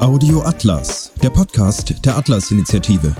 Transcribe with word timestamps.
Audio 0.00 0.42
Atlas, 0.42 1.10
der 1.22 1.30
Podcast 1.30 2.04
der 2.04 2.18
Atlas-Initiative. 2.18 3.16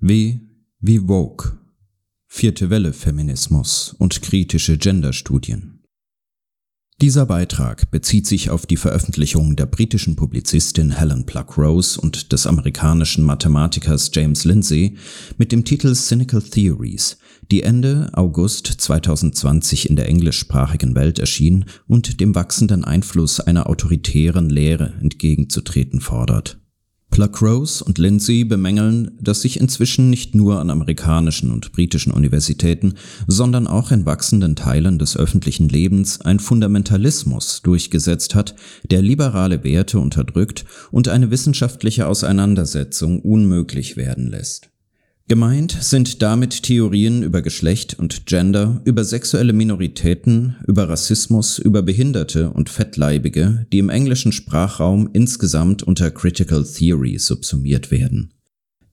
W 0.00 0.40
wie 0.80 0.98
Vogue. 0.98 1.52
Vierte 2.26 2.70
Welle 2.70 2.94
Feminismus 2.94 3.94
und 3.98 4.22
kritische 4.22 4.78
Genderstudien. 4.78 5.77
Dieser 7.00 7.26
Beitrag 7.26 7.92
bezieht 7.92 8.26
sich 8.26 8.50
auf 8.50 8.66
die 8.66 8.76
Veröffentlichung 8.76 9.54
der 9.54 9.66
britischen 9.66 10.16
Publizistin 10.16 10.90
Helen 10.90 11.26
Pluck-Rose 11.26 12.00
und 12.00 12.32
des 12.32 12.44
amerikanischen 12.44 13.22
Mathematikers 13.22 14.10
James 14.12 14.44
Lindsay 14.44 14.96
mit 15.36 15.52
dem 15.52 15.64
Titel 15.64 15.94
Cynical 15.94 16.42
Theories, 16.42 17.16
die 17.52 17.62
Ende 17.62 18.10
August 18.14 18.66
2020 18.66 19.88
in 19.88 19.94
der 19.94 20.08
englischsprachigen 20.08 20.96
Welt 20.96 21.20
erschien 21.20 21.66
und 21.86 22.18
dem 22.18 22.34
wachsenden 22.34 22.84
Einfluss 22.84 23.38
einer 23.38 23.68
autoritären 23.68 24.50
Lehre 24.50 24.94
entgegenzutreten 25.00 26.00
fordert 26.00 26.58
Pluckrose 27.10 27.82
und 27.82 27.98
Lindsay 27.98 28.44
bemängeln, 28.44 29.12
dass 29.20 29.42
sich 29.42 29.58
inzwischen 29.58 30.10
nicht 30.10 30.34
nur 30.34 30.60
an 30.60 30.70
amerikanischen 30.70 31.50
und 31.50 31.72
britischen 31.72 32.12
Universitäten, 32.12 32.94
sondern 33.26 33.66
auch 33.66 33.90
in 33.90 34.06
wachsenden 34.06 34.56
Teilen 34.56 34.98
des 34.98 35.16
öffentlichen 35.16 35.68
Lebens 35.68 36.20
ein 36.20 36.38
Fundamentalismus 36.38 37.62
durchgesetzt 37.62 38.34
hat, 38.34 38.54
der 38.90 39.02
liberale 39.02 39.64
Werte 39.64 39.98
unterdrückt 39.98 40.64
und 40.90 41.08
eine 41.08 41.30
wissenschaftliche 41.30 42.06
Auseinandersetzung 42.06 43.20
unmöglich 43.20 43.96
werden 43.96 44.28
lässt. 44.28 44.70
Gemeint 45.28 45.76
sind 45.78 46.22
damit 46.22 46.62
Theorien 46.62 47.22
über 47.22 47.42
Geschlecht 47.42 47.98
und 47.98 48.24
Gender, 48.24 48.80
über 48.86 49.04
sexuelle 49.04 49.52
Minoritäten, 49.52 50.56
über 50.66 50.88
Rassismus, 50.88 51.58
über 51.58 51.82
Behinderte 51.82 52.50
und 52.50 52.70
Fettleibige, 52.70 53.66
die 53.70 53.78
im 53.78 53.90
englischen 53.90 54.32
Sprachraum 54.32 55.10
insgesamt 55.12 55.82
unter 55.82 56.10
Critical 56.10 56.64
Theory 56.64 57.18
subsumiert 57.18 57.90
werden. 57.90 58.32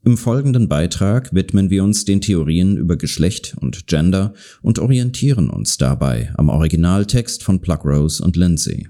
Im 0.04 0.18
folgenden 0.18 0.68
Beitrag 0.68 1.34
widmen 1.34 1.70
wir 1.70 1.86
uns 1.86 2.04
den 2.04 2.20
Theorien 2.20 2.76
über 2.76 2.98
Geschlecht 2.98 3.56
und 3.62 3.88
Gender 3.88 4.34
und 4.62 4.78
orientieren 4.78 5.50
uns 5.50 5.78
dabei 5.78 6.34
am 6.36 6.50
Originaltext 6.50 7.44
von 7.44 7.62
Pluckrose 7.62 8.22
und 8.22 8.36
Lindsay. 8.36 8.90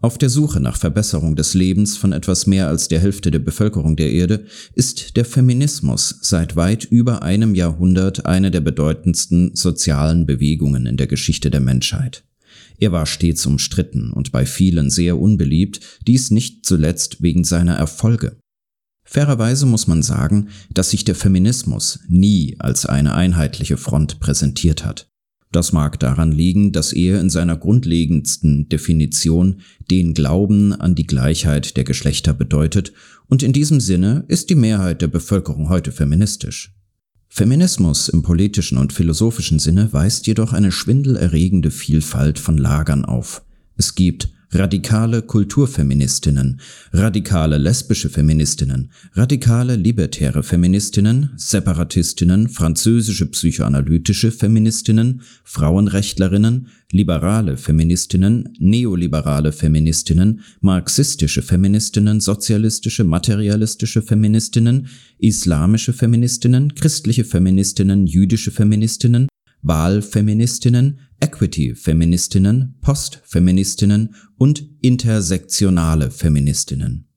Auf 0.00 0.16
der 0.16 0.30
Suche 0.30 0.60
nach 0.60 0.76
Verbesserung 0.76 1.34
des 1.34 1.54
Lebens 1.54 1.96
von 1.96 2.12
etwas 2.12 2.46
mehr 2.46 2.68
als 2.68 2.86
der 2.86 3.00
Hälfte 3.00 3.32
der 3.32 3.40
Bevölkerung 3.40 3.96
der 3.96 4.12
Erde 4.12 4.46
ist 4.74 5.16
der 5.16 5.24
Feminismus 5.24 6.20
seit 6.22 6.54
weit 6.54 6.84
über 6.84 7.24
einem 7.24 7.56
Jahrhundert 7.56 8.24
eine 8.24 8.52
der 8.52 8.60
bedeutendsten 8.60 9.56
sozialen 9.56 10.24
Bewegungen 10.24 10.86
in 10.86 10.96
der 10.96 11.08
Geschichte 11.08 11.50
der 11.50 11.60
Menschheit. 11.60 12.22
Er 12.78 12.92
war 12.92 13.06
stets 13.06 13.44
umstritten 13.44 14.12
und 14.12 14.30
bei 14.30 14.46
vielen 14.46 14.88
sehr 14.88 15.18
unbeliebt, 15.18 15.80
dies 16.06 16.30
nicht 16.30 16.64
zuletzt 16.64 17.20
wegen 17.20 17.42
seiner 17.42 17.74
Erfolge. 17.74 18.36
Fairerweise 19.04 19.66
muss 19.66 19.88
man 19.88 20.04
sagen, 20.04 20.48
dass 20.72 20.90
sich 20.90 21.04
der 21.04 21.16
Feminismus 21.16 21.98
nie 22.08 22.54
als 22.60 22.86
eine 22.86 23.14
einheitliche 23.14 23.78
Front 23.78 24.20
präsentiert 24.20 24.84
hat. 24.84 25.08
Das 25.50 25.72
mag 25.72 25.98
daran 25.98 26.30
liegen, 26.30 26.72
dass 26.72 26.92
er 26.92 27.20
in 27.20 27.30
seiner 27.30 27.56
grundlegendsten 27.56 28.68
Definition 28.68 29.60
den 29.90 30.12
Glauben 30.12 30.72
an 30.74 30.94
die 30.94 31.06
Gleichheit 31.06 31.76
der 31.76 31.84
Geschlechter 31.84 32.34
bedeutet, 32.34 32.92
und 33.26 33.42
in 33.42 33.52
diesem 33.52 33.80
Sinne 33.80 34.24
ist 34.28 34.50
die 34.50 34.54
Mehrheit 34.54 35.02
der 35.02 35.08
Bevölkerung 35.08 35.68
heute 35.68 35.92
feministisch. 35.92 36.74
Feminismus 37.28 38.08
im 38.08 38.22
politischen 38.22 38.78
und 38.78 38.92
philosophischen 38.92 39.58
Sinne 39.58 39.92
weist 39.92 40.26
jedoch 40.26 40.52
eine 40.52 40.72
schwindelerregende 40.72 41.70
Vielfalt 41.70 42.38
von 42.38 42.56
Lagern 42.56 43.04
auf. 43.04 43.42
Es 43.76 43.94
gibt 43.94 44.30
radikale 44.52 45.22
Kulturfeministinnen, 45.22 46.60
radikale 46.92 47.58
lesbische 47.58 48.08
Feministinnen, 48.08 48.90
radikale 49.14 49.76
libertäre 49.76 50.42
Feministinnen, 50.42 51.30
Separatistinnen, 51.36 52.48
französische 52.48 53.26
psychoanalytische 53.26 54.30
Feministinnen, 54.30 55.20
Frauenrechtlerinnen, 55.44 56.68
liberale 56.92 57.56
Feministinnen, 57.56 58.48
neoliberale 58.58 59.52
Feministinnen, 59.52 60.40
marxistische 60.60 61.42
Feministinnen, 61.42 62.20
sozialistische, 62.20 63.04
materialistische 63.04 64.00
Feministinnen, 64.00 64.88
islamische 65.18 65.92
Feministinnen, 65.92 66.74
christliche 66.74 67.24
Feministinnen, 67.24 68.06
jüdische 68.06 68.50
Feministinnen, 68.50 69.27
Wahlfeministinnen, 69.62 71.00
Equity-Feministinnen, 71.20 72.76
Postfeministinnen 72.80 74.14
und 74.36 74.64
intersektionale 74.80 76.10
Feministinnen. 76.10 77.08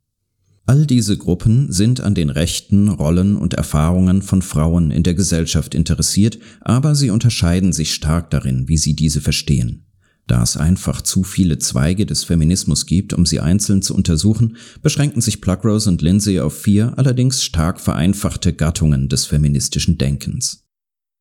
All 0.65 0.85
diese 0.85 1.17
Gruppen 1.17 1.71
sind 1.71 2.01
an 2.01 2.15
den 2.15 2.29
Rechten, 2.29 2.87
Rollen 2.87 3.35
und 3.35 3.55
Erfahrungen 3.55 4.21
von 4.21 4.41
Frauen 4.41 4.91
in 4.91 5.03
der 5.03 5.15
Gesellschaft 5.15 5.75
interessiert, 5.75 6.39
aber 6.61 6.95
sie 6.95 7.09
unterscheiden 7.09 7.73
sich 7.73 7.93
stark 7.93 8.29
darin, 8.29 8.67
wie 8.67 8.77
sie 8.77 8.95
diese 8.95 9.21
verstehen. 9.21 9.85
Da 10.27 10.43
es 10.43 10.55
einfach 10.55 11.01
zu 11.01 11.23
viele 11.23 11.59
Zweige 11.59 12.05
des 12.05 12.23
Feminismus 12.23 12.85
gibt, 12.85 13.11
um 13.13 13.25
sie 13.25 13.41
einzeln 13.41 13.81
zu 13.81 13.93
untersuchen, 13.93 14.55
beschränken 14.81 15.19
sich 15.19 15.41
Pluckrose 15.41 15.89
und 15.89 16.01
Lindsay 16.01 16.39
auf 16.39 16.57
vier 16.57 16.97
allerdings 16.97 17.43
stark 17.43 17.81
vereinfachte 17.81 18.53
Gattungen 18.53 19.09
des 19.09 19.25
feministischen 19.25 19.97
Denkens. 19.97 20.63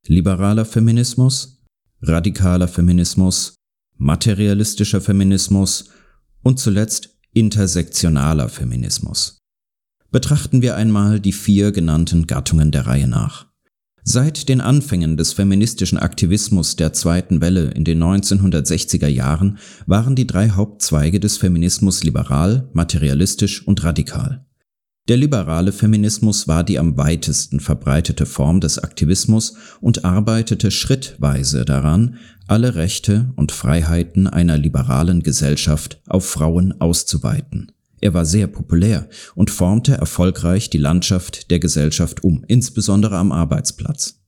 Liberaler 0.06 0.65
Feminismus, 0.65 1.62
radikaler 2.03 2.69
Feminismus, 2.69 3.55
materialistischer 3.97 5.00
Feminismus 5.00 5.91
und 6.43 6.59
zuletzt 6.59 7.19
intersektionaler 7.33 8.49
Feminismus. 8.49 9.38
Betrachten 10.11 10.62
wir 10.62 10.75
einmal 10.75 11.21
die 11.21 11.33
vier 11.33 11.71
genannten 11.71 12.27
Gattungen 12.27 12.72
der 12.72 12.87
Reihe 12.87 13.06
nach. 13.06 13.47
Seit 14.03 14.49
den 14.49 14.61
Anfängen 14.62 15.16
des 15.19 15.34
feministischen 15.34 15.99
Aktivismus 15.99 16.75
der 16.75 16.94
zweiten 16.94 17.41
Welle 17.43 17.71
in 17.71 17.84
den 17.84 18.03
1960er 18.03 19.06
Jahren 19.06 19.59
waren 19.87 20.17
die 20.17 20.27
drei 20.27 20.49
Hauptzweige 20.49 21.21
des 21.21 21.37
Feminismus 21.37 22.03
liberal, 22.03 22.71
materialistisch 22.72 23.67
und 23.67 23.84
radikal. 23.84 24.47
Der 25.10 25.16
liberale 25.16 25.72
Feminismus 25.72 26.47
war 26.47 26.62
die 26.62 26.78
am 26.78 26.97
weitesten 26.97 27.59
verbreitete 27.59 28.26
Form 28.26 28.60
des 28.60 28.78
Aktivismus 28.78 29.54
und 29.81 30.04
arbeitete 30.04 30.71
schrittweise 30.71 31.65
daran, 31.65 32.19
alle 32.47 32.76
Rechte 32.76 33.32
und 33.34 33.50
Freiheiten 33.50 34.28
einer 34.28 34.56
liberalen 34.56 35.25
Gesellschaft 35.25 36.00
auf 36.06 36.26
Frauen 36.26 36.81
auszuweiten. 36.81 37.72
Er 38.00 38.15
war 38.15 38.25
sehr 38.25 38.47
populär 38.47 39.09
und 39.34 39.50
formte 39.50 39.94
erfolgreich 39.94 40.70
die 40.70 40.78
Landschaft 40.78 41.50
der 41.50 41.59
Gesellschaft 41.59 42.22
um, 42.22 42.44
insbesondere 42.47 43.16
am 43.16 43.32
Arbeitsplatz. 43.32 44.20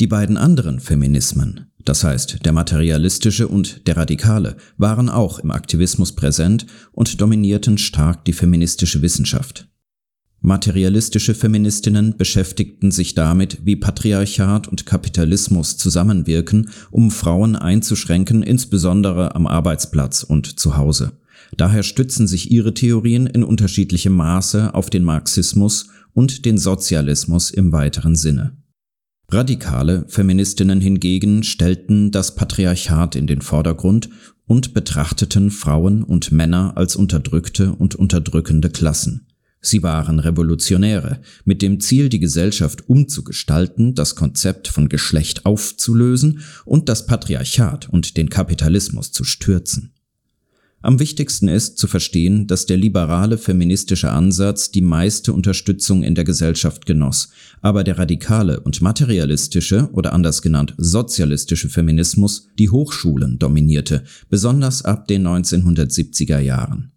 Die 0.00 0.06
beiden 0.06 0.38
anderen 0.38 0.80
Feminismen, 0.80 1.66
das 1.84 2.02
heißt 2.02 2.46
der 2.46 2.52
materialistische 2.52 3.46
und 3.46 3.86
der 3.86 3.98
radikale, 3.98 4.56
waren 4.78 5.10
auch 5.10 5.38
im 5.38 5.50
Aktivismus 5.50 6.14
präsent 6.14 6.64
und 6.92 7.20
dominierten 7.20 7.76
stark 7.76 8.24
die 8.24 8.32
feministische 8.32 9.02
Wissenschaft. 9.02 9.68
Materialistische 10.40 11.34
Feministinnen 11.34 12.16
beschäftigten 12.16 12.92
sich 12.92 13.14
damit, 13.14 13.58
wie 13.64 13.74
Patriarchat 13.74 14.68
und 14.68 14.86
Kapitalismus 14.86 15.76
zusammenwirken, 15.76 16.70
um 16.90 17.10
Frauen 17.10 17.56
einzuschränken, 17.56 18.42
insbesondere 18.42 19.34
am 19.34 19.46
Arbeitsplatz 19.48 20.22
und 20.22 20.60
zu 20.60 20.76
Hause. 20.76 21.12
Daher 21.56 21.82
stützen 21.82 22.26
sich 22.26 22.50
ihre 22.50 22.72
Theorien 22.72 23.26
in 23.26 23.42
unterschiedlichem 23.42 24.12
Maße 24.12 24.74
auf 24.74 24.90
den 24.90 25.02
Marxismus 25.02 25.88
und 26.12 26.44
den 26.44 26.58
Sozialismus 26.58 27.50
im 27.50 27.72
weiteren 27.72 28.14
Sinne. 28.14 28.56
Radikale 29.30 30.04
Feministinnen 30.08 30.80
hingegen 30.80 31.42
stellten 31.42 32.10
das 32.10 32.34
Patriarchat 32.34 33.14
in 33.14 33.26
den 33.26 33.42
Vordergrund 33.42 34.08
und 34.46 34.72
betrachteten 34.72 35.50
Frauen 35.50 36.02
und 36.02 36.32
Männer 36.32 36.72
als 36.76 36.96
unterdrückte 36.96 37.72
und 37.72 37.94
unterdrückende 37.94 38.70
Klassen. 38.70 39.27
Sie 39.60 39.82
waren 39.82 40.20
Revolutionäre, 40.20 41.20
mit 41.44 41.62
dem 41.62 41.80
Ziel, 41.80 42.08
die 42.08 42.20
Gesellschaft 42.20 42.88
umzugestalten, 42.88 43.94
das 43.94 44.14
Konzept 44.14 44.68
von 44.68 44.88
Geschlecht 44.88 45.46
aufzulösen 45.46 46.40
und 46.64 46.88
das 46.88 47.06
Patriarchat 47.06 47.88
und 47.88 48.16
den 48.16 48.30
Kapitalismus 48.30 49.10
zu 49.10 49.24
stürzen. 49.24 49.92
Am 50.80 51.00
wichtigsten 51.00 51.48
ist 51.48 51.76
zu 51.76 51.88
verstehen, 51.88 52.46
dass 52.46 52.66
der 52.66 52.76
liberale 52.76 53.36
feministische 53.36 54.10
Ansatz 54.12 54.70
die 54.70 54.80
meiste 54.80 55.32
Unterstützung 55.32 56.04
in 56.04 56.14
der 56.14 56.22
Gesellschaft 56.22 56.86
genoss, 56.86 57.30
aber 57.60 57.82
der 57.82 57.98
radikale 57.98 58.60
und 58.60 58.80
materialistische 58.80 59.90
oder 59.92 60.12
anders 60.12 60.40
genannt 60.40 60.74
sozialistische 60.78 61.68
Feminismus 61.68 62.46
die 62.60 62.70
Hochschulen 62.70 63.40
dominierte, 63.40 64.04
besonders 64.30 64.84
ab 64.84 65.08
den 65.08 65.26
1970er 65.26 66.38
Jahren. 66.38 66.92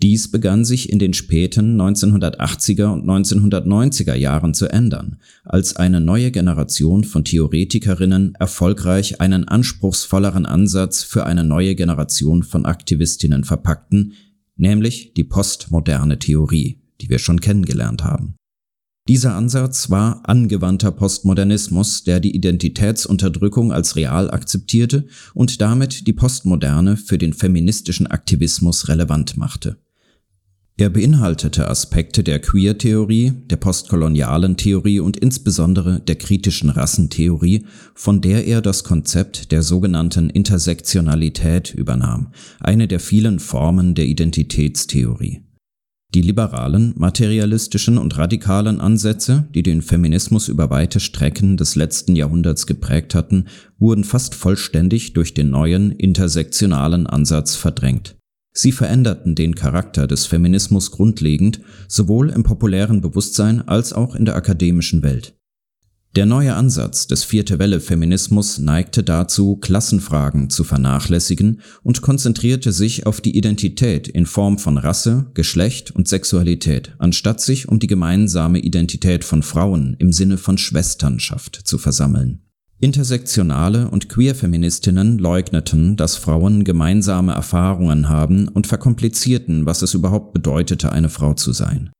Dies 0.00 0.30
begann 0.30 0.64
sich 0.64 0.92
in 0.92 1.00
den 1.00 1.12
späten 1.12 1.80
1980er 1.80 2.92
und 2.92 3.04
1990er 3.04 4.14
Jahren 4.14 4.54
zu 4.54 4.66
ändern, 4.66 5.16
als 5.44 5.74
eine 5.74 6.00
neue 6.00 6.30
Generation 6.30 7.02
von 7.02 7.24
Theoretikerinnen 7.24 8.36
erfolgreich 8.36 9.20
einen 9.20 9.48
anspruchsvolleren 9.48 10.46
Ansatz 10.46 11.02
für 11.02 11.26
eine 11.26 11.42
neue 11.42 11.74
Generation 11.74 12.44
von 12.44 12.64
Aktivistinnen 12.64 13.42
verpackten, 13.42 14.12
nämlich 14.56 15.14
die 15.14 15.24
postmoderne 15.24 16.20
Theorie, 16.20 16.80
die 17.00 17.08
wir 17.08 17.18
schon 17.18 17.40
kennengelernt 17.40 18.04
haben. 18.04 18.36
Dieser 19.08 19.34
Ansatz 19.34 19.90
war 19.90 20.20
angewandter 20.28 20.92
Postmodernismus, 20.92 22.04
der 22.04 22.20
die 22.20 22.36
Identitätsunterdrückung 22.36 23.72
als 23.72 23.96
real 23.96 24.30
akzeptierte 24.30 25.06
und 25.34 25.60
damit 25.60 26.06
die 26.06 26.12
Postmoderne 26.12 26.96
für 26.96 27.18
den 27.18 27.32
feministischen 27.32 28.06
Aktivismus 28.06 28.86
relevant 28.86 29.36
machte. 29.36 29.78
Er 30.80 30.90
beinhaltete 30.90 31.68
Aspekte 31.68 32.22
der 32.22 32.38
Queer-Theorie, 32.38 33.32
der 33.50 33.56
postkolonialen 33.56 34.56
Theorie 34.56 35.00
und 35.00 35.16
insbesondere 35.16 35.98
der 35.98 36.14
kritischen 36.14 36.70
Rassentheorie, 36.70 37.66
von 37.96 38.20
der 38.20 38.46
er 38.46 38.62
das 38.62 38.84
Konzept 38.84 39.50
der 39.50 39.64
sogenannten 39.64 40.30
Intersektionalität 40.30 41.74
übernahm, 41.74 42.28
eine 42.60 42.86
der 42.86 43.00
vielen 43.00 43.40
Formen 43.40 43.96
der 43.96 44.06
Identitätstheorie. 44.06 45.42
Die 46.14 46.22
liberalen, 46.22 46.94
materialistischen 46.96 47.98
und 47.98 48.16
radikalen 48.16 48.80
Ansätze, 48.80 49.48
die 49.52 49.64
den 49.64 49.82
Feminismus 49.82 50.46
über 50.46 50.70
weite 50.70 51.00
Strecken 51.00 51.56
des 51.56 51.74
letzten 51.74 52.14
Jahrhunderts 52.14 52.68
geprägt 52.68 53.16
hatten, 53.16 53.46
wurden 53.80 54.04
fast 54.04 54.36
vollständig 54.36 55.12
durch 55.12 55.34
den 55.34 55.50
neuen 55.50 55.90
intersektionalen 55.90 57.08
Ansatz 57.08 57.56
verdrängt. 57.56 58.17
Sie 58.60 58.72
veränderten 58.72 59.36
den 59.36 59.54
Charakter 59.54 60.08
des 60.08 60.26
Feminismus 60.26 60.90
grundlegend, 60.90 61.60
sowohl 61.86 62.30
im 62.30 62.42
populären 62.42 63.00
Bewusstsein 63.00 63.62
als 63.68 63.92
auch 63.92 64.16
in 64.16 64.24
der 64.24 64.34
akademischen 64.34 65.04
Welt. 65.04 65.36
Der 66.16 66.26
neue 66.26 66.54
Ansatz 66.54 67.06
des 67.06 67.22
Vierte 67.22 67.60
Welle 67.60 67.78
Feminismus 67.78 68.58
neigte 68.58 69.04
dazu, 69.04 69.58
Klassenfragen 69.58 70.50
zu 70.50 70.64
vernachlässigen 70.64 71.60
und 71.84 72.02
konzentrierte 72.02 72.72
sich 72.72 73.06
auf 73.06 73.20
die 73.20 73.38
Identität 73.38 74.08
in 74.08 74.26
Form 74.26 74.58
von 74.58 74.76
Rasse, 74.76 75.30
Geschlecht 75.34 75.92
und 75.92 76.08
Sexualität, 76.08 76.96
anstatt 76.98 77.40
sich 77.40 77.68
um 77.68 77.78
die 77.78 77.86
gemeinsame 77.86 78.58
Identität 78.58 79.22
von 79.22 79.44
Frauen 79.44 79.94
im 80.00 80.10
Sinne 80.10 80.36
von 80.36 80.58
Schwesternschaft 80.58 81.60
zu 81.62 81.78
versammeln. 81.78 82.47
Intersektionale 82.80 83.90
und 83.90 84.08
Queer-Feministinnen 84.08 85.18
leugneten, 85.18 85.96
dass 85.96 86.16
Frauen 86.16 86.62
gemeinsame 86.62 87.32
Erfahrungen 87.32 88.08
haben 88.08 88.46
und 88.46 88.68
verkomplizierten, 88.68 89.66
was 89.66 89.82
es 89.82 89.94
überhaupt 89.94 90.32
bedeutete, 90.32 90.92
eine 90.92 91.08
Frau 91.08 91.34
zu 91.34 91.52
sein. 91.52 91.90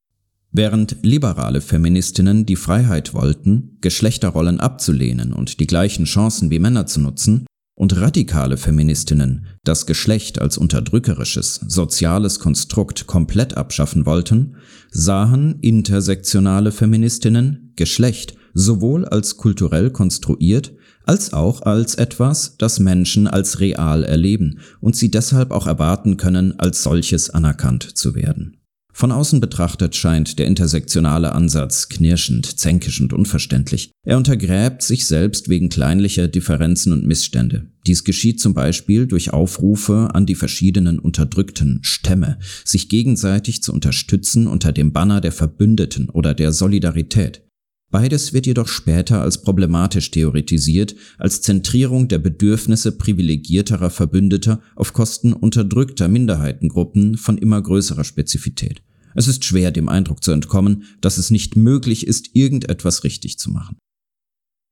Während 0.52 0.96
liberale 1.02 1.60
Feministinnen 1.60 2.46
die 2.46 2.56
Freiheit 2.56 3.12
wollten, 3.12 3.78
Geschlechterrollen 3.80 4.60
abzulehnen 4.60 5.32
und 5.32 5.58
die 5.58 5.66
gleichen 5.66 6.04
Chancen 6.04 6.50
wie 6.50 6.60
Männer 6.60 6.86
zu 6.86 7.00
nutzen, 7.00 7.44
und 7.78 7.96
radikale 7.96 8.56
Feministinnen 8.56 9.46
das 9.62 9.86
Geschlecht 9.86 10.40
als 10.40 10.58
unterdrückerisches, 10.58 11.60
soziales 11.68 12.40
Konstrukt 12.40 13.06
komplett 13.06 13.56
abschaffen 13.56 14.04
wollten, 14.04 14.56
sahen 14.90 15.60
intersektionale 15.60 16.72
Feministinnen 16.72 17.67
Geschlecht 17.78 18.34
sowohl 18.52 19.06
als 19.06 19.38
kulturell 19.38 19.90
konstruiert 19.90 20.74
als 21.08 21.32
auch 21.32 21.62
als 21.62 21.94
etwas, 21.94 22.56
das 22.58 22.80
Menschen 22.80 23.26
als 23.26 23.60
real 23.60 24.04
erleben 24.04 24.58
und 24.80 24.94
sie 24.94 25.10
deshalb 25.10 25.50
auch 25.52 25.66
erwarten 25.66 26.18
können, 26.18 26.60
als 26.60 26.82
solches 26.82 27.30
anerkannt 27.30 27.96
zu 27.96 28.14
werden. 28.14 28.58
Von 28.92 29.12
außen 29.12 29.40
betrachtet 29.40 29.94
scheint 29.94 30.40
der 30.40 30.46
intersektionale 30.46 31.32
Ansatz 31.32 31.88
knirschend, 31.88 32.58
zänkisch 32.58 33.00
und 33.00 33.12
unverständlich. 33.12 33.92
Er 34.04 34.16
untergräbt 34.16 34.82
sich 34.82 35.06
selbst 35.06 35.48
wegen 35.48 35.68
kleinlicher 35.68 36.26
Differenzen 36.26 36.92
und 36.92 37.06
Missstände. 37.06 37.70
Dies 37.86 38.02
geschieht 38.02 38.40
zum 38.40 38.54
Beispiel 38.54 39.06
durch 39.06 39.32
Aufrufe 39.32 40.10
an 40.14 40.26
die 40.26 40.34
verschiedenen 40.34 40.98
unterdrückten 40.98 41.78
Stämme, 41.82 42.38
sich 42.64 42.88
gegenseitig 42.88 43.62
zu 43.62 43.72
unterstützen 43.72 44.48
unter 44.48 44.72
dem 44.72 44.92
Banner 44.92 45.20
der 45.20 45.32
Verbündeten 45.32 46.10
oder 46.10 46.34
der 46.34 46.52
Solidarität. 46.52 47.47
Beides 47.90 48.34
wird 48.34 48.46
jedoch 48.46 48.68
später 48.68 49.22
als 49.22 49.40
problematisch 49.40 50.10
theoretisiert, 50.10 50.94
als 51.16 51.40
Zentrierung 51.40 52.08
der 52.08 52.18
Bedürfnisse 52.18 52.92
privilegierterer 52.92 53.88
Verbündeter 53.88 54.60
auf 54.76 54.92
Kosten 54.92 55.32
unterdrückter 55.32 56.08
Minderheitengruppen 56.08 57.16
von 57.16 57.38
immer 57.38 57.62
größerer 57.62 58.04
Spezifität. 58.04 58.82
Es 59.14 59.26
ist 59.26 59.44
schwer, 59.44 59.70
dem 59.70 59.88
Eindruck 59.88 60.22
zu 60.22 60.32
entkommen, 60.32 60.84
dass 61.00 61.16
es 61.16 61.30
nicht 61.30 61.56
möglich 61.56 62.06
ist, 62.06 62.30
irgendetwas 62.34 63.04
richtig 63.04 63.38
zu 63.38 63.50
machen. 63.50 63.78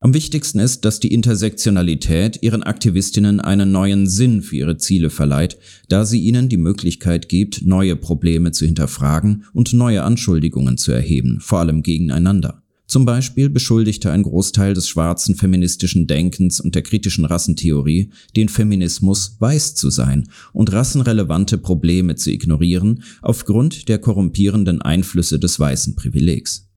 Am 0.00 0.12
wichtigsten 0.12 0.58
ist, 0.58 0.84
dass 0.84 1.00
die 1.00 1.12
Intersektionalität 1.12 2.42
ihren 2.42 2.62
Aktivistinnen 2.62 3.40
einen 3.40 3.72
neuen 3.72 4.06
Sinn 4.06 4.42
für 4.42 4.56
ihre 4.56 4.76
Ziele 4.76 5.08
verleiht, 5.08 5.56
da 5.88 6.04
sie 6.04 6.20
ihnen 6.20 6.50
die 6.50 6.58
Möglichkeit 6.58 7.30
gibt, 7.30 7.62
neue 7.64 7.96
Probleme 7.96 8.52
zu 8.52 8.66
hinterfragen 8.66 9.44
und 9.54 9.72
neue 9.72 10.02
Anschuldigungen 10.02 10.76
zu 10.76 10.92
erheben, 10.92 11.40
vor 11.40 11.60
allem 11.60 11.82
gegeneinander. 11.82 12.62
Zum 12.86 13.04
Beispiel 13.04 13.50
beschuldigte 13.50 14.12
ein 14.12 14.22
Großteil 14.22 14.72
des 14.72 14.88
schwarzen 14.88 15.34
feministischen 15.34 16.06
Denkens 16.06 16.60
und 16.60 16.76
der 16.76 16.82
kritischen 16.82 17.24
Rassentheorie, 17.24 18.12
den 18.36 18.48
Feminismus 18.48 19.36
weiß 19.40 19.74
zu 19.74 19.90
sein 19.90 20.28
und 20.52 20.72
rassenrelevante 20.72 21.58
Probleme 21.58 22.14
zu 22.14 22.30
ignorieren 22.30 23.02
aufgrund 23.22 23.88
der 23.88 23.98
korrumpierenden 23.98 24.82
Einflüsse 24.82 25.40
des 25.40 25.58
weißen 25.58 25.96
Privilegs. 25.96 26.70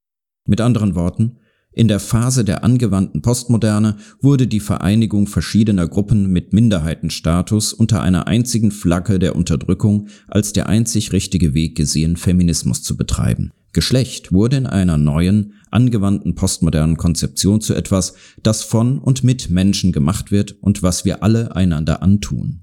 Mit 0.47 0.61
anderen 0.61 0.95
Worten, 0.95 1.37
in 1.71 1.87
der 1.87 1.99
Phase 1.99 2.43
der 2.43 2.63
angewandten 2.63 3.21
Postmoderne 3.21 3.97
wurde 4.19 4.47
die 4.47 4.59
Vereinigung 4.59 5.27
verschiedener 5.27 5.87
Gruppen 5.87 6.31
mit 6.31 6.51
Minderheitenstatus 6.53 7.71
unter 7.73 8.01
einer 8.01 8.25
einzigen 8.25 8.71
Flagge 8.71 9.19
der 9.19 9.35
Unterdrückung 9.35 10.07
als 10.27 10.51
der 10.53 10.67
einzig 10.67 11.13
richtige 11.13 11.53
Weg 11.53 11.77
gesehen, 11.77 12.17
Feminismus 12.17 12.81
zu 12.81 12.97
betreiben. 12.97 13.51
Geschlecht 13.73 14.31
wurde 14.31 14.57
in 14.57 14.65
einer 14.65 14.97
neuen, 14.97 15.53
angewandten 15.71 16.35
postmodernen 16.35 16.97
Konzeption 16.97 17.61
zu 17.61 17.73
etwas, 17.73 18.15
das 18.41 18.63
von 18.63 18.99
und 18.99 19.23
mit 19.23 19.49
Menschen 19.49 19.91
gemacht 19.91 20.31
wird 20.31 20.55
und 20.61 20.81
was 20.81 21.05
wir 21.05 21.23
alle 21.23 21.55
einander 21.55 22.01
antun. 22.01 22.61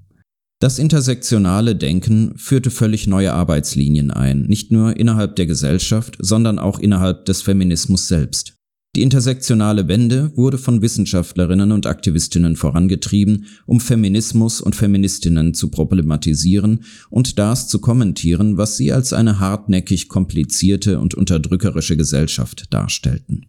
Das 0.59 0.79
intersektionale 0.79 1.75
Denken 1.75 2.33
führte 2.35 2.71
völlig 2.71 3.05
neue 3.05 3.31
Arbeitslinien 3.31 4.09
ein, 4.09 4.41
nicht 4.43 4.71
nur 4.71 4.97
innerhalb 4.97 5.35
der 5.35 5.45
Gesellschaft, 5.45 6.17
sondern 6.19 6.57
auch 6.57 6.79
innerhalb 6.79 7.25
des 7.25 7.43
Feminismus 7.43 8.07
selbst. 8.07 8.56
Die 8.97 9.03
intersektionale 9.03 9.87
Wende 9.87 10.35
wurde 10.35 10.57
von 10.57 10.81
Wissenschaftlerinnen 10.81 11.71
und 11.71 11.85
Aktivistinnen 11.85 12.55
vorangetrieben, 12.55 13.45
um 13.67 13.79
Feminismus 13.79 14.59
und 14.59 14.75
Feministinnen 14.75 15.53
zu 15.53 15.69
problematisieren 15.69 16.83
und 17.11 17.37
das 17.37 17.67
zu 17.67 17.77
kommentieren, 17.77 18.57
was 18.57 18.75
sie 18.75 18.91
als 18.91 19.13
eine 19.13 19.39
hartnäckig 19.39 20.07
komplizierte 20.07 20.99
und 20.99 21.13
unterdrückerische 21.13 21.95
Gesellschaft 21.95 22.73
darstellten. 22.73 23.45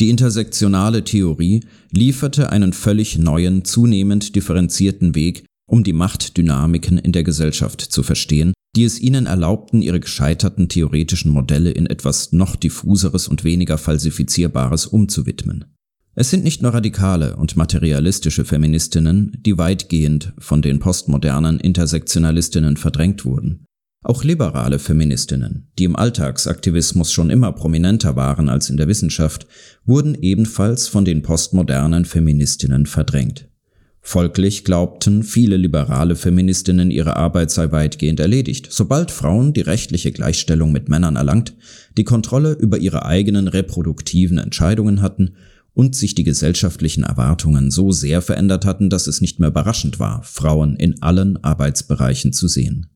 Die 0.00 0.10
intersektionale 0.10 1.04
Theorie 1.04 1.60
lieferte 1.92 2.50
einen 2.50 2.72
völlig 2.72 3.16
neuen, 3.16 3.64
zunehmend 3.64 4.34
differenzierten 4.34 5.14
Weg, 5.14 5.44
um 5.70 5.84
die 5.84 5.92
Machtdynamiken 5.92 6.98
in 6.98 7.12
der 7.12 7.22
Gesellschaft 7.22 7.80
zu 7.80 8.02
verstehen 8.02 8.54
die 8.76 8.84
es 8.84 9.00
ihnen 9.00 9.26
erlaubten, 9.26 9.82
ihre 9.82 10.00
gescheiterten 10.00 10.68
theoretischen 10.68 11.30
Modelle 11.30 11.70
in 11.70 11.86
etwas 11.86 12.32
noch 12.32 12.56
diffuseres 12.56 13.28
und 13.28 13.44
weniger 13.44 13.78
falsifizierbares 13.78 14.86
umzuwidmen. 14.86 15.64
Es 16.16 16.30
sind 16.30 16.44
nicht 16.44 16.62
nur 16.62 16.72
radikale 16.72 17.36
und 17.36 17.56
materialistische 17.56 18.44
Feministinnen, 18.44 19.36
die 19.44 19.58
weitgehend 19.58 20.32
von 20.38 20.62
den 20.62 20.78
postmodernen 20.78 21.58
Intersektionalistinnen 21.58 22.76
verdrängt 22.76 23.24
wurden. 23.24 23.64
Auch 24.04 24.22
liberale 24.22 24.78
Feministinnen, 24.78 25.70
die 25.78 25.84
im 25.84 25.96
Alltagsaktivismus 25.96 27.10
schon 27.10 27.30
immer 27.30 27.52
prominenter 27.52 28.16
waren 28.16 28.48
als 28.48 28.68
in 28.68 28.76
der 28.76 28.86
Wissenschaft, 28.86 29.46
wurden 29.86 30.14
ebenfalls 30.14 30.88
von 30.88 31.04
den 31.04 31.22
postmodernen 31.22 32.04
Feministinnen 32.04 32.86
verdrängt. 32.86 33.48
Folglich 34.06 34.64
glaubten 34.64 35.22
viele 35.22 35.56
liberale 35.56 36.14
Feministinnen, 36.14 36.90
ihre 36.90 37.16
Arbeit 37.16 37.50
sei 37.50 37.72
weitgehend 37.72 38.20
erledigt, 38.20 38.68
sobald 38.70 39.10
Frauen 39.10 39.54
die 39.54 39.62
rechtliche 39.62 40.12
Gleichstellung 40.12 40.72
mit 40.72 40.90
Männern 40.90 41.16
erlangt, 41.16 41.54
die 41.96 42.04
Kontrolle 42.04 42.52
über 42.52 42.76
ihre 42.76 43.06
eigenen 43.06 43.48
reproduktiven 43.48 44.36
Entscheidungen 44.36 45.00
hatten 45.00 45.36
und 45.72 45.96
sich 45.96 46.14
die 46.14 46.22
gesellschaftlichen 46.22 47.02
Erwartungen 47.02 47.70
so 47.70 47.92
sehr 47.92 48.20
verändert 48.20 48.66
hatten, 48.66 48.90
dass 48.90 49.06
es 49.06 49.22
nicht 49.22 49.40
mehr 49.40 49.48
überraschend 49.48 49.98
war, 49.98 50.22
Frauen 50.22 50.76
in 50.76 51.00
allen 51.00 51.42
Arbeitsbereichen 51.42 52.34
zu 52.34 52.46
sehen. 52.46 52.93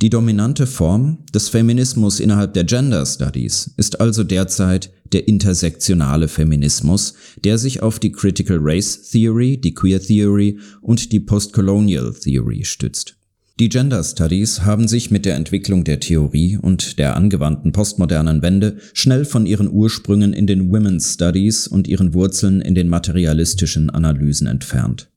Die 0.00 0.10
dominante 0.10 0.66
Form 0.66 1.18
des 1.32 1.48
Feminismus 1.48 2.18
innerhalb 2.18 2.54
der 2.54 2.64
Gender 2.64 3.06
Studies 3.06 3.72
ist 3.76 4.00
also 4.00 4.24
derzeit 4.24 4.90
der 5.12 5.28
intersektionale 5.28 6.26
Feminismus, 6.26 7.14
der 7.44 7.58
sich 7.58 7.82
auf 7.82 7.98
die 8.00 8.10
Critical 8.10 8.58
Race 8.60 9.10
Theory, 9.10 9.60
die 9.60 9.74
Queer 9.74 10.00
Theory 10.00 10.58
und 10.80 11.12
die 11.12 11.20
Postcolonial 11.20 12.14
Theory 12.14 12.64
stützt. 12.64 13.16
Die 13.60 13.68
Gender 13.68 14.02
Studies 14.02 14.62
haben 14.62 14.88
sich 14.88 15.10
mit 15.10 15.24
der 15.24 15.36
Entwicklung 15.36 15.84
der 15.84 16.00
Theorie 16.00 16.56
und 16.56 16.98
der 16.98 17.14
angewandten 17.16 17.70
postmodernen 17.70 18.42
Wende 18.42 18.78
schnell 18.94 19.24
von 19.24 19.46
ihren 19.46 19.70
Ursprüngen 19.70 20.32
in 20.32 20.48
den 20.48 20.72
Women's 20.72 21.14
Studies 21.14 21.68
und 21.68 21.86
ihren 21.86 22.14
Wurzeln 22.14 22.60
in 22.60 22.74
den 22.74 22.88
materialistischen 22.88 23.90
Analysen 23.90 24.48
entfernt. 24.48 25.11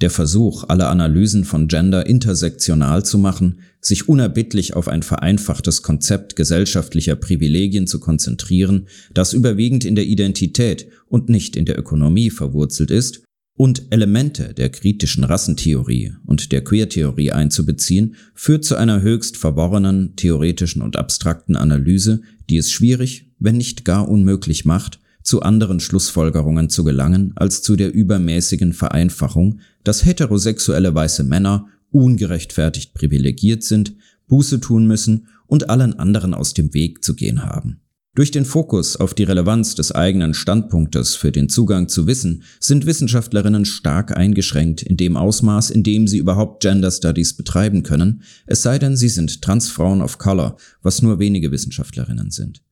Der 0.00 0.10
Versuch, 0.10 0.64
alle 0.68 0.86
Analysen 0.86 1.44
von 1.44 1.68
Gender 1.68 2.06
intersektional 2.06 3.04
zu 3.04 3.18
machen, 3.18 3.60
sich 3.82 4.08
unerbittlich 4.08 4.74
auf 4.74 4.88
ein 4.88 5.02
vereinfachtes 5.02 5.82
Konzept 5.82 6.36
gesellschaftlicher 6.36 7.16
Privilegien 7.16 7.86
zu 7.86 8.00
konzentrieren, 8.00 8.86
das 9.12 9.34
überwiegend 9.34 9.84
in 9.84 9.94
der 9.94 10.06
Identität 10.06 10.88
und 11.06 11.28
nicht 11.28 11.54
in 11.54 11.66
der 11.66 11.78
Ökonomie 11.78 12.30
verwurzelt 12.30 12.90
ist, 12.90 13.22
und 13.60 13.88
Elemente 13.90 14.54
der 14.54 14.70
kritischen 14.70 15.22
Rassentheorie 15.22 16.14
und 16.24 16.50
der 16.50 16.64
Queertheorie 16.64 17.32
einzubeziehen, 17.32 18.14
führt 18.34 18.64
zu 18.64 18.76
einer 18.76 19.02
höchst 19.02 19.36
verworrenen, 19.36 20.16
theoretischen 20.16 20.80
und 20.80 20.96
abstrakten 20.96 21.56
Analyse, 21.56 22.22
die 22.48 22.56
es 22.56 22.72
schwierig, 22.72 23.30
wenn 23.38 23.58
nicht 23.58 23.84
gar 23.84 24.08
unmöglich 24.08 24.64
macht, 24.64 24.98
zu 25.22 25.42
anderen 25.42 25.80
Schlussfolgerungen 25.80 26.70
zu 26.70 26.84
gelangen 26.84 27.32
als 27.36 27.62
zu 27.62 27.76
der 27.76 27.92
übermäßigen 27.92 28.72
Vereinfachung, 28.72 29.60
dass 29.84 30.04
heterosexuelle 30.04 30.94
weiße 30.94 31.24
Männer 31.24 31.66
ungerechtfertigt 31.90 32.94
privilegiert 32.94 33.62
sind, 33.62 33.94
Buße 34.28 34.60
tun 34.60 34.86
müssen 34.86 35.26
und 35.46 35.68
allen 35.70 35.98
anderen 35.98 36.34
aus 36.34 36.54
dem 36.54 36.72
Weg 36.72 37.04
zu 37.04 37.14
gehen 37.14 37.42
haben. 37.42 37.80
Durch 38.16 38.32
den 38.32 38.44
Fokus 38.44 38.96
auf 38.96 39.14
die 39.14 39.22
Relevanz 39.22 39.76
des 39.76 39.92
eigenen 39.92 40.34
Standpunktes 40.34 41.14
für 41.14 41.30
den 41.30 41.48
Zugang 41.48 41.88
zu 41.88 42.08
Wissen 42.08 42.42
sind 42.58 42.84
Wissenschaftlerinnen 42.84 43.64
stark 43.64 44.16
eingeschränkt 44.16 44.82
in 44.82 44.96
dem 44.96 45.16
Ausmaß, 45.16 45.70
in 45.70 45.84
dem 45.84 46.08
sie 46.08 46.18
überhaupt 46.18 46.60
Gender 46.60 46.90
Studies 46.90 47.36
betreiben 47.36 47.84
können, 47.84 48.22
es 48.46 48.62
sei 48.62 48.80
denn, 48.80 48.96
sie 48.96 49.08
sind 49.08 49.42
Transfrauen 49.42 50.02
of 50.02 50.18
Color, 50.18 50.56
was 50.82 51.02
nur 51.02 51.20
wenige 51.20 51.52
Wissenschaftlerinnen 51.52 52.32
sind. 52.32 52.62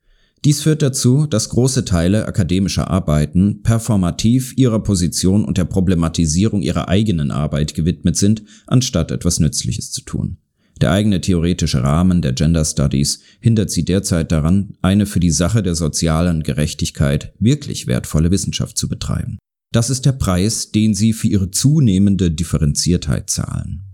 Dies 0.44 0.62
führt 0.62 0.82
dazu, 0.82 1.26
dass 1.26 1.48
große 1.48 1.84
Teile 1.84 2.26
akademischer 2.26 2.88
Arbeiten 2.90 3.62
performativ 3.62 4.54
ihrer 4.56 4.82
Position 4.82 5.44
und 5.44 5.58
der 5.58 5.64
Problematisierung 5.64 6.62
ihrer 6.62 6.88
eigenen 6.88 7.30
Arbeit 7.30 7.74
gewidmet 7.74 8.16
sind, 8.16 8.44
anstatt 8.66 9.10
etwas 9.10 9.40
Nützliches 9.40 9.90
zu 9.90 10.02
tun. 10.02 10.38
Der 10.80 10.92
eigene 10.92 11.20
theoretische 11.20 11.82
Rahmen 11.82 12.22
der 12.22 12.34
Gender 12.34 12.64
Studies 12.64 13.20
hindert 13.40 13.70
sie 13.70 13.84
derzeit 13.84 14.30
daran, 14.30 14.74
eine 14.80 15.06
für 15.06 15.18
die 15.18 15.32
Sache 15.32 15.62
der 15.62 15.74
sozialen 15.74 16.44
Gerechtigkeit 16.44 17.32
wirklich 17.40 17.88
wertvolle 17.88 18.30
Wissenschaft 18.30 18.78
zu 18.78 18.88
betreiben. 18.88 19.38
Das 19.72 19.90
ist 19.90 20.06
der 20.06 20.12
Preis, 20.12 20.70
den 20.70 20.94
sie 20.94 21.12
für 21.12 21.26
ihre 21.26 21.50
zunehmende 21.50 22.30
Differenziertheit 22.30 23.28
zahlen. 23.28 23.87